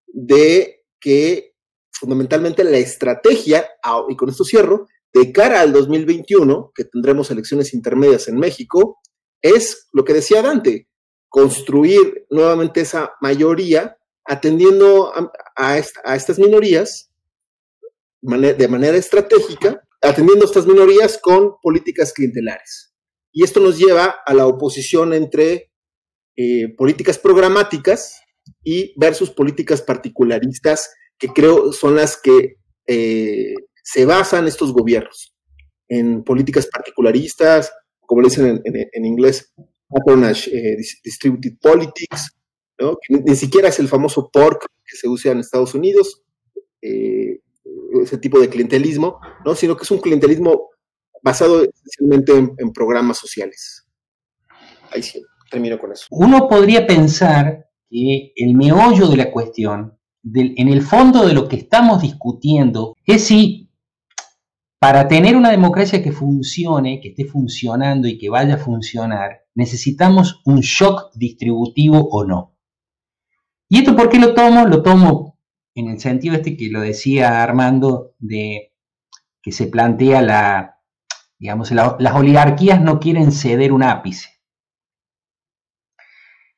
[0.07, 1.55] de que
[1.91, 3.67] fundamentalmente la estrategia,
[4.07, 8.99] y con esto cierro, de cara al 2021, que tendremos elecciones intermedias en México,
[9.41, 10.87] es lo que decía Dante,
[11.27, 15.11] construir nuevamente esa mayoría atendiendo
[15.55, 17.08] a, estas minorías
[18.21, 22.93] de manera estratégica, atendiendo a estas minorías con políticas clientelares.
[23.31, 25.71] Y esto nos lleva a la oposición entre
[26.35, 28.21] eh, políticas programáticas
[28.63, 32.55] y versus políticas particularistas, que creo son las que
[32.87, 33.53] eh,
[33.83, 35.35] se basan estos gobiernos,
[35.87, 39.53] en políticas particularistas, como le dicen en, inglés,
[39.87, 42.35] patronage eh, distributed politics,
[43.09, 46.23] ni, siquiera es el famoso pork que se usa en Estados Unidos,
[46.81, 47.39] eh,
[48.03, 49.55] ese tipo de clientelismo, ¿no?
[49.55, 50.69] sino que es un clientelismo
[51.21, 53.85] basado esencialmente en, programas sociales.
[54.91, 55.21] Ahí sí,
[55.51, 56.05] termino con eso.
[56.11, 59.97] Uno podría pensar que el meollo de la cuestión,
[60.33, 63.69] en el fondo de lo que estamos discutiendo, es si
[64.79, 70.41] para tener una democracia que funcione, que esté funcionando y que vaya a funcionar, necesitamos
[70.45, 72.55] un shock distributivo o no.
[73.67, 74.65] ¿Y esto por qué lo tomo?
[74.65, 75.28] Lo tomo
[75.75, 78.73] en el sentido este que lo decía Armando, de
[79.41, 80.81] que se plantea la,
[81.37, 84.29] digamos, las oligarquías no quieren ceder un ápice.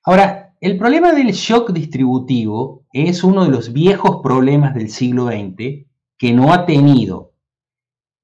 [0.04, 5.86] Ahora, el problema del shock distributivo es uno de los viejos problemas del siglo XX
[6.18, 7.34] que no ha tenido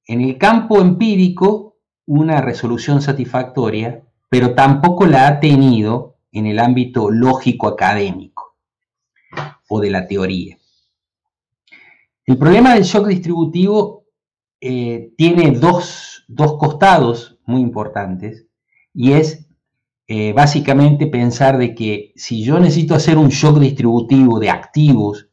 [0.05, 7.11] en el campo empírico una resolución satisfactoria, pero tampoco la ha tenido en el ámbito
[7.11, 8.55] lógico académico
[9.67, 10.56] o de la teoría.
[12.27, 14.03] El problema del shock distributivo
[14.59, 16.25] eh, tiene dos,
[16.59, 18.45] costados muy importantes
[18.93, 19.47] y es
[20.07, 25.29] eh, básicamente pensar de que si yo necesito hacer un shock distributivo de activos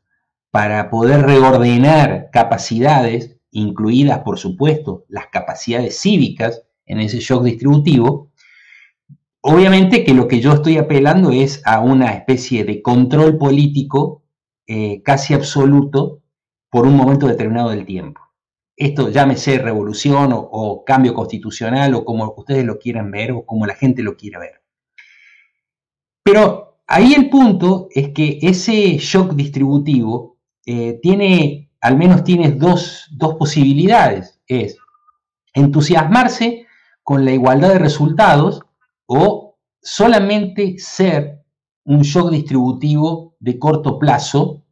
[0.52, 8.30] para poder reordenar capacidades, incluidas, por supuesto, las capacidades cívicas en ese shock distributivo,
[9.40, 14.22] obviamente que lo que yo estoy apelando es a una especie de control político
[14.68, 16.20] eh, casi absoluto
[16.74, 18.20] por un momento determinado del tiempo.
[18.76, 23.76] Esto llámese revolución o, cambio constitucional o como ustedes lo quieran ver o como la
[23.76, 24.60] gente lo quiera ver.
[26.24, 33.08] Pero ahí el punto es que ese shock distributivo eh, tiene al menos tienes dos,
[33.38, 34.40] posibilidades.
[34.48, 34.76] Es
[35.52, 36.66] entusiasmarse
[37.04, 38.62] con la igualdad de resultados
[39.06, 41.40] o solamente ser
[41.84, 44.63] un shock distributivo de corto plazo,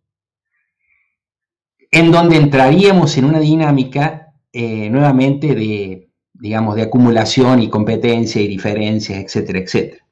[1.93, 8.49] en donde entraríamos en una dinámica eh, nuevamente de, digamos, de acumulación y competencia y
[8.49, 10.07] diferencias, etcétera, etcétera.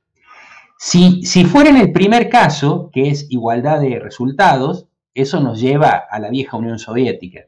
[0.78, 5.90] Si, si fuera en el primer caso, que es igualdad de resultados, eso nos lleva
[6.08, 7.46] a la vieja Unión Soviética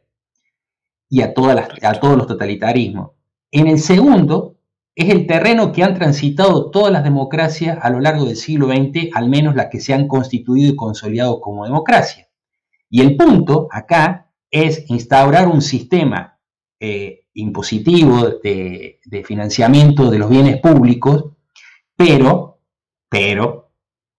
[1.08, 3.12] y a, todas a todos los totalitarismos.
[3.50, 4.56] En el segundo,
[4.94, 9.10] es el terreno que han transitado todas las democracias a lo largo del siglo XX,
[9.14, 12.28] al menos las que se han constituido y consolidado como democracia.
[12.92, 16.38] Y el punto acá es instaurar un sistema
[16.78, 21.32] eh, impositivo de, de, financiamiento de los bienes públicos,
[21.96, 22.58] pero,
[23.08, 23.70] pero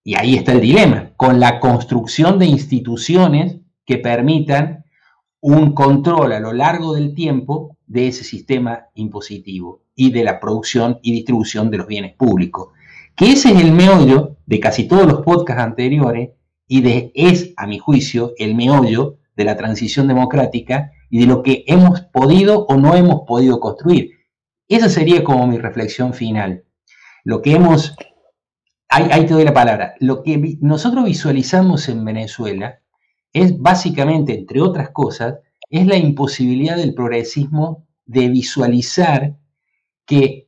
[0.03, 4.85] y ahí está el dilema, con la construcción de instituciones que permitan
[5.39, 10.97] un control a lo largo del tiempo de ese sistema impositivo y de la producción
[11.03, 12.69] y distribución de los bienes públicos.
[13.15, 16.31] Que ese es el meollo de casi todos los podcasts anteriores
[16.81, 21.63] y es, a mi juicio, el meollo de la transición democrática y de lo que
[21.67, 24.11] hemos podido o no hemos podido construir.
[24.67, 26.63] Esa sería como mi reflexión final.
[27.23, 27.95] Lo que hemos,
[28.89, 32.79] ahí, ahí te doy la palabra, lo que nosotros visualizamos en Venezuela
[33.33, 35.35] es básicamente, entre otras cosas,
[35.69, 39.35] es la imposibilidad del progresismo de visualizar
[40.05, 40.47] que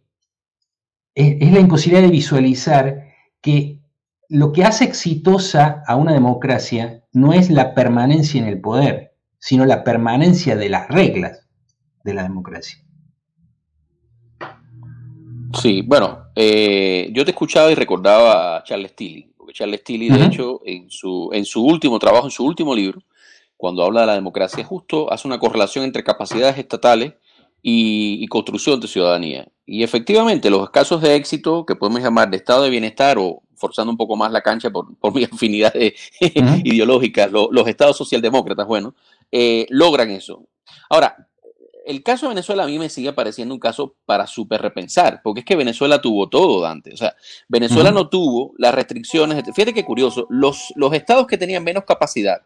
[1.15, 3.07] es, la imposibilidad de visualizar
[3.41, 3.74] que
[4.30, 9.65] lo que hace exitosa a una democracia no es la permanencia en el poder, sino
[9.65, 11.47] la permanencia de las reglas
[12.03, 12.78] de la democracia.
[15.53, 20.26] Sí, bueno, eh, yo te escuchaba y recordaba a Charles Tilly, porque Charles Tilly, de
[20.26, 23.01] hecho, en su, en su último trabajo, en su último libro,
[23.55, 27.13] cuando habla de la democracia, justo hace una correlación entre capacidades estatales
[27.61, 29.47] y, construcción de ciudadanía.
[29.65, 33.91] Y efectivamente, los casos de éxito que podemos llamar de estado de bienestar o forzando
[33.91, 35.74] un poco más la cancha por, mi afinidad
[36.64, 38.95] ideológica, los estados socialdemócratas, bueno,
[39.32, 40.43] eh, logran eso.
[40.89, 41.28] Ahora,
[41.86, 45.41] el caso de Venezuela a mí me sigue pareciendo un caso para súper repensar, porque
[45.41, 46.93] es que Venezuela tuvo todo, Dante.
[46.93, 47.16] O sea,
[47.47, 49.43] Venezuela no tuvo las restricciones.
[49.53, 52.41] Fíjate qué curioso, los, los estados que tenían menos capacidad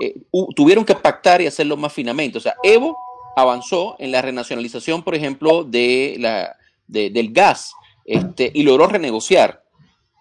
[0.00, 0.14] eh,
[0.54, 2.38] tuvieron que pactar y hacerlo más finamente.
[2.38, 2.96] O sea, Evo
[3.36, 6.56] avanzó en la renacionalización, por ejemplo, de la,
[6.86, 9.61] del gas este, y logró renegociar.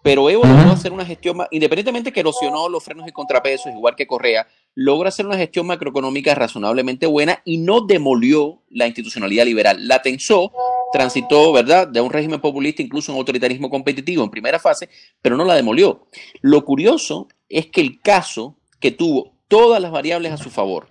[0.04, 4.08] Pero Evo logró hacer una gestión, independientemente que erosionó los frenos y contrapesos, igual que
[4.08, 9.88] Correa, logra hacer una gestión macroeconómica razonablemente buena y no demolió la institucionalidad liberal.
[9.88, 10.52] La tensó,
[10.92, 14.90] transitó, ¿verdad?, de un régimen populista, incluso un autoritarismo competitivo en primera fase,
[15.22, 16.08] pero no la demolió.
[16.42, 20.88] Lo curioso es que el caso que tuvo todas las variables a su favor,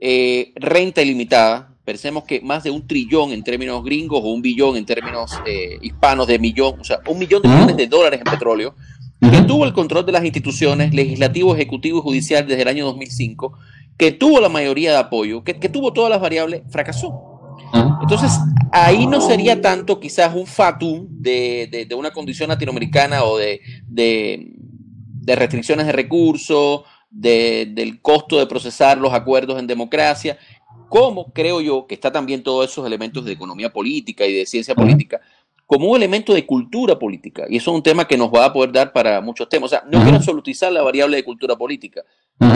[0.00, 4.76] eh, renta ilimitada, pensemos que más de un trillón en términos gringos o un billón
[4.76, 8.30] en términos eh, hispanos de millón, o sea, un millón de millones de dólares en
[8.30, 8.74] petróleo,
[9.20, 13.52] que tuvo el control de las instituciones legislativo, ejecutivo y judicial desde el año 2005,
[13.96, 17.56] que tuvo la mayoría de apoyo, que, tuvo todas las variables, fracasó.
[18.02, 18.32] Entonces,
[18.72, 25.86] ahí no sería tanto quizás un fatum de, una condición latinoamericana o de, de restricciones
[25.86, 30.38] de recursos del costo de procesar los acuerdos en democracia,
[30.88, 34.74] como creo yo que está también todos esos elementos de economía política y de ciencia
[34.74, 35.20] política,
[35.66, 37.44] como un elemento de cultura política.
[37.48, 39.66] Y eso es un tema que nos va a poder dar para muchos temas.
[39.66, 42.02] O sea, no quiero absolutizar la variable de cultura política.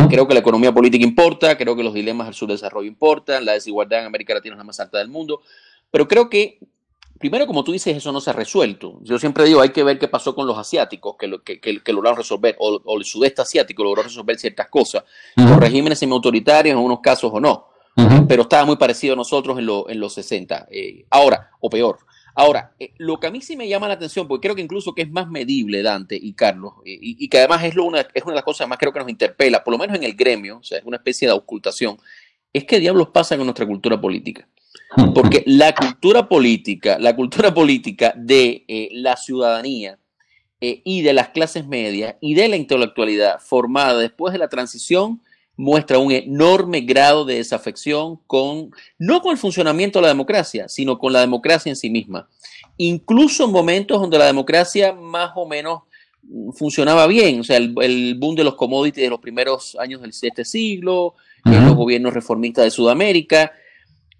[0.08, 4.00] Creo que la economía política importa, creo que los dilemas del subdesarrollo importan, la desigualdad
[4.00, 5.40] en América Latina es la más alta del mundo,
[5.90, 6.58] pero creo que
[7.20, 8.98] primero, como tú dices, eso no se ha resuelto.
[9.02, 11.92] Yo siempre digo, hay que ver qué pasó con los asiáticos, que, lo, que, que,
[11.92, 15.04] lograron resolver, o, el sudeste asiático logró resolver ciertas cosas,
[15.36, 17.69] con regímenes semi-autoritarios en unos casos o no,
[18.28, 20.68] pero estaba muy parecido a nosotros en, en los 60.
[20.70, 21.98] Eh, ahora, o peor.
[22.34, 24.94] Ahora, eh, lo que a mí sí me llama la atención, porque creo que incluso
[24.94, 28.22] que es más medible Dante y Carlos, eh, y, que además es, lo una, es
[28.22, 30.58] una de las cosas más creo que nos interpela, por lo menos en el gremio,
[30.58, 31.98] o sea, es una especie de ocultación,
[32.52, 34.46] es qué diablos pasa con nuestra cultura política.
[35.14, 39.98] Porque la cultura política, la cultura política de eh, la ciudadanía
[40.60, 45.22] eh, y de las clases medias y de la intelectualidad formada después de la transición
[45.60, 50.98] muestra un enorme grado de desafección con, no con el funcionamiento de la democracia, sino
[50.98, 52.28] con la democracia en sí misma.
[52.78, 55.82] Incluso en momentos donde la democracia más o menos
[56.22, 60.10] mm, funcionaba bien, o sea, el, boom de los commodities de los primeros años del
[60.10, 63.52] este siglo, en los gobiernos reformistas de Sudamérica,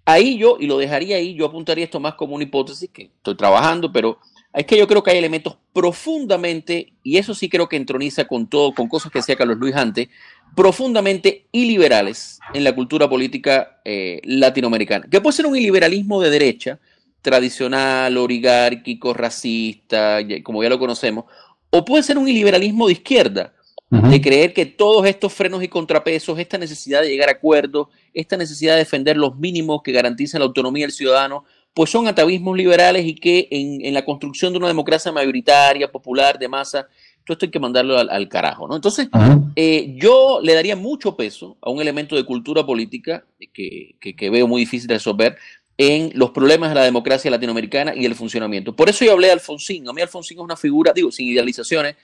[0.03, 3.35] Ahí yo, y lo dejaría ahí, yo apuntaría esto más como una hipótesis que estoy
[3.35, 4.17] trabajando, pero
[4.53, 8.47] es que yo creo que hay elementos profundamente, y eso sí creo que entroniza con
[8.47, 10.09] todo, con cosas que decía Carlos Luis antes,
[10.55, 15.07] profundamente iliberales en la cultura política eh, latinoamericana.
[15.09, 16.79] Que puede ser un iliberalismo de derecha,
[17.21, 21.25] tradicional, oligárquico, racista, como ya lo conocemos,
[21.69, 23.53] o puede ser un iliberalismo de izquierda,
[23.89, 28.37] de creer que todos estos frenos y contrapesos, esta necesidad de llegar a acuerdos, esta
[28.37, 31.43] necesidad de defender los mínimos que garantizan la autonomía del ciudadano,
[31.73, 36.47] pues son atavismos liberales y que en, la construcción de una democracia mayoritaria, popular, de
[36.47, 36.87] masa,
[37.25, 38.75] todo esto hay que mandarlo al, carajo, ¿no?
[38.75, 39.07] Entonces,
[39.55, 44.47] eh, yo le daría mucho peso a un elemento de cultura política que, que, veo
[44.47, 45.37] muy difícil de resolver
[45.77, 48.75] en los problemas de la democracia latinoamericana y el funcionamiento.
[48.75, 49.87] Por eso yo hablé de Alfonsín.
[49.87, 51.95] A mí Alfonsín es una figura, digo, sin idealizaciones,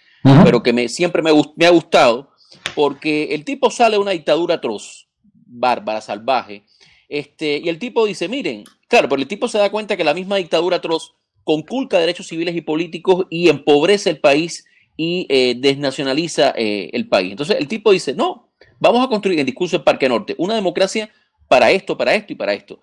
[0.44, 2.32] pero que me, siempre me, me, ha gustado,
[2.74, 5.08] porque el tipo sale de una dictadura atroz,
[5.46, 6.64] bárbara, salvaje,
[7.10, 10.14] este, y el tipo dice, miren, claro, pero el tipo se da cuenta que la
[10.14, 14.66] misma dictadura atroz conculca derechos civiles y políticos y empobrece el país
[14.98, 17.32] y eh, desnacionaliza eh, el país.
[17.32, 21.10] Entonces el tipo dice, no, vamos a construir el discurso del Parque Norte una democracia
[21.48, 22.80] para esto, para esto y para esto.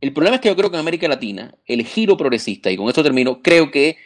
[0.00, 2.88] El problema es que yo creo que en América Latina el giro progresista, y con
[2.88, 3.96] esto termino, creo que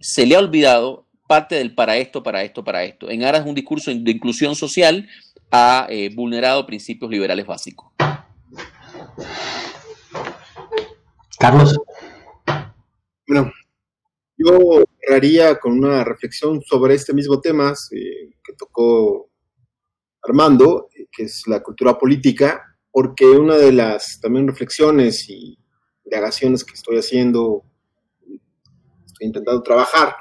[0.00, 3.10] se le ha olvidado parte del para esto, para esto, para esto.
[3.10, 5.08] En aras de un discurso de inclusión social
[5.50, 7.88] ha eh, vulnerado principios liberales básicos.
[11.38, 11.76] Carlos.
[13.26, 13.52] Bueno,
[14.36, 19.28] yo cerraría con una reflexión sobre este mismo tema que tocó
[20.22, 25.58] Armando, que es la cultura política, porque una de las también reflexiones y
[26.04, 27.64] indagaciones que estoy haciendo,
[29.04, 30.14] estoy intentando trabajar,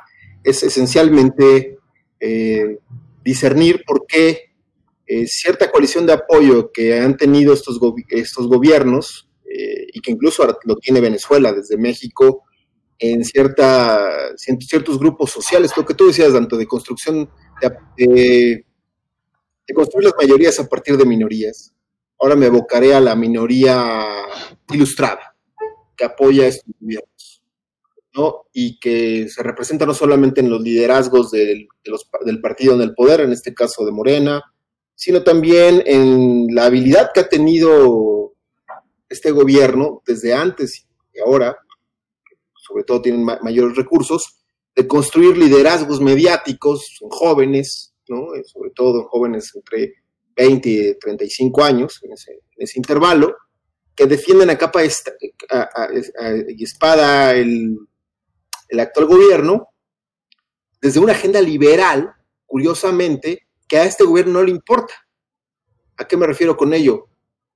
[0.44, 1.80] es esencialmente
[2.20, 2.80] eh,
[3.24, 4.56] discernir por qué
[5.08, 9.30] eh, cierta coalición de apoyo que han tenido estos, estos gobiernos,
[9.96, 12.44] y que incluso lo tiene Venezuela desde México,
[13.00, 17.30] en, cierta, ciertos grupos sociales, lo que tú decías, tanto de construcción,
[17.96, 18.66] de,
[19.66, 21.74] de construir las mayorías a partir de minorías.
[22.20, 24.06] Ahora me evocaré a la minoría
[24.74, 25.34] ilustrada,
[25.96, 27.42] que apoya a estos gobiernos,
[28.14, 28.48] ¿no?
[28.52, 31.70] Y que se representa no solamente en los liderazgos del,
[32.26, 34.44] del partido en el poder, en este caso de Morena,
[34.94, 38.15] sino también en la habilidad que ha tenido
[39.10, 41.58] este gobierno desde antes y ahora,
[42.56, 44.42] sobre todo tienen mayores recursos,
[44.76, 47.94] de construir liderazgos mediáticos, son jóvenes.
[48.08, 49.96] Eh, sobre todo jóvenes entre
[50.36, 53.36] 20 y 35 años, en ese, intervalo,
[53.96, 57.80] que defienden a capa y espada el,
[58.70, 59.70] el actual gobierno
[60.82, 62.14] desde una agenda liberal,
[62.46, 64.94] curiosamente, que a este gobierno no le importa.
[65.98, 67.08] ¿A qué me refiero con ello?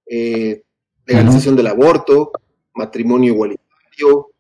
[0.08, 0.64] Eh,
[1.06, 2.32] legalización del aborto,
[2.74, 4.32] matrimonio igualitario,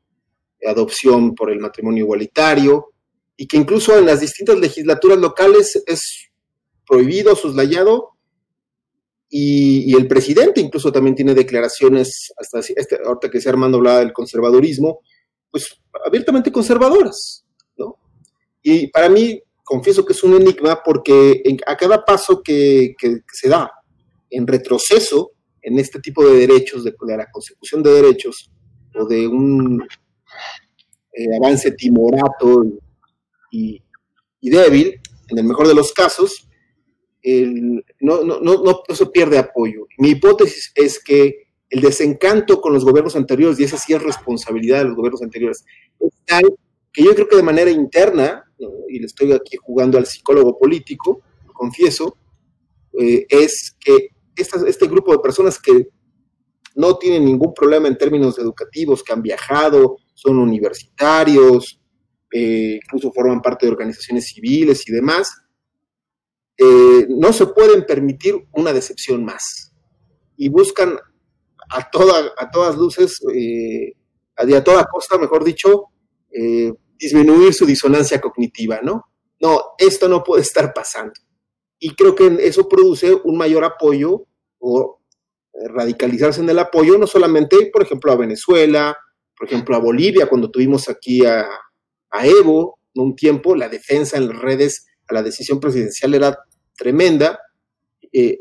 [0.68, 2.91] adopción por el matrimonio igualitario,
[3.36, 6.30] y que incluso en las distintas legislaturas locales es
[6.86, 8.12] prohibido, soslayado,
[9.30, 14.12] y, el presidente incluso también tiene declaraciones, hasta este, ahorita que se Armando hablaba del
[14.12, 15.01] conservadurismo,
[15.51, 17.45] pues abiertamente conservadoras,
[17.78, 17.97] ¿no?
[18.64, 22.95] Y para mí confieso que es un enigma porque a cada paso que,
[23.32, 23.72] se da
[24.32, 28.51] en retroceso en este tipo de derechos, de, la consecución de derechos,
[28.95, 29.82] o de un
[31.14, 32.66] eh, avance timorato
[33.51, 33.82] y,
[34.41, 36.47] débil, en el mejor de los casos,
[37.99, 39.86] no, no, no, no, se pierde apoyo.
[39.97, 44.80] Mi hipótesis es que el desencanto con los gobiernos anteriores, y esa sí es responsabilidad
[44.80, 45.64] de los gobiernos anteriores,
[45.99, 46.43] es tal
[46.91, 48.43] que yo creo que de manera interna,
[48.89, 51.22] y le estoy aquí jugando al psicólogo político,
[51.53, 52.18] confieso,
[52.99, 54.10] eh, es que
[54.41, 55.87] este grupo de personas que
[56.75, 61.79] no tienen ningún problema en términos educativos, que han viajado, son universitarios,
[62.31, 65.29] eh, incluso forman parte de organizaciones civiles y demás,
[66.57, 69.73] eh, no se pueden permitir una decepción más.
[70.37, 70.97] Y buscan
[71.69, 73.19] a, toda, a todas luces,
[74.35, 75.85] a, a toda costa, mejor dicho,
[76.31, 79.05] eh, disminuir su disonancia cognitiva, ¿no?
[79.41, 81.13] No, esto no puede estar pasando.
[81.79, 84.27] Y creo que eso produce un mayor apoyo
[84.60, 84.99] o
[85.53, 88.95] eh, radicalizarse en el apoyo, no solamente, por ejemplo, a Venezuela,
[89.38, 91.47] por ejemplo, a Bolivia, cuando tuvimos aquí a,
[92.24, 96.38] Evo, un tiempo, la defensa en las redes a la decisión presidencial era
[96.76, 97.39] tremenda,
[98.12, 98.38] eh,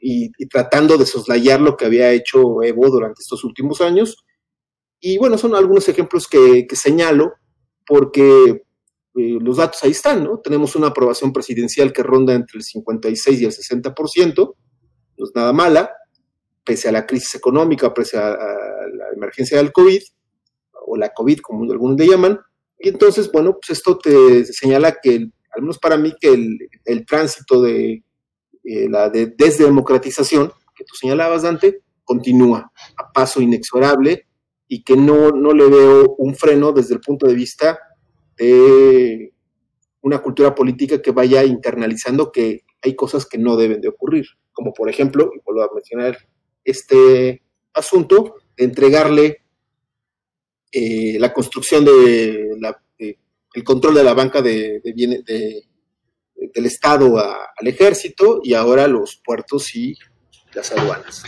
[0.00, 4.24] y, tratando de soslayar lo que había hecho Evo durante estos últimos años.
[4.98, 7.34] Y bueno, son algunos ejemplos que, señalo
[7.86, 8.62] porque
[9.14, 10.38] eh, los datos ahí están, ¿no?
[10.38, 14.54] Tenemos una aprobación presidencial que ronda entre el 56 y el 60%,
[15.20, 15.90] no es nada mala,
[16.64, 20.00] pese a la crisis económica, pese a, la emergencia del COVID,
[20.86, 22.40] o la COVID, como algunos le llaman.
[22.78, 27.62] Y entonces, bueno, pues esto te señala que, al menos para mí, que el, tránsito
[27.62, 28.02] de
[28.64, 34.26] eh, la de desdemocratización, que tú señalabas, Dante, continúa a paso inexorable
[34.66, 37.78] y que no, no le veo un freno desde el punto de vista
[38.36, 39.32] de
[40.00, 44.72] una cultura política que vaya internalizando que hay cosas que no deben de ocurrir, como
[44.72, 46.18] por ejemplo, y vuelvo a mencionar
[46.64, 47.42] este
[47.74, 49.42] asunto, de entregarle
[50.72, 52.50] eh, la construcción de,
[53.54, 55.64] el control de la banca de, de,
[56.54, 59.96] del Estado al ejército y ahora los puertos y
[60.54, 61.24] las aduanas.